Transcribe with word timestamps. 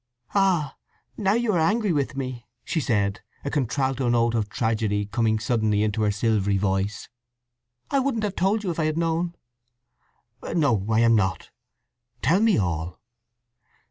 "Ah—now 0.33 1.33
you 1.33 1.51
are 1.53 1.59
angry 1.59 1.93
with 1.93 2.17
me!" 2.17 2.47
she 2.63 2.79
said, 2.81 3.21
a 3.45 3.51
contralto 3.51 4.09
note 4.09 4.33
of 4.33 4.49
tragedy 4.49 5.05
coming 5.05 5.37
suddenly 5.37 5.83
into 5.83 6.01
her 6.01 6.09
silvery 6.09 6.57
voice. 6.57 7.07
"I 7.91 7.99
wouldn't 7.99 8.23
have 8.23 8.35
told 8.35 8.63
you 8.63 8.71
if 8.71 8.79
I 8.79 8.85
had 8.85 8.97
known!" 8.97 9.35
"No, 10.41 10.87
I 10.89 11.01
am 11.01 11.15
not. 11.15 11.51
Tell 12.23 12.39
me 12.39 12.57
all." 12.57 12.99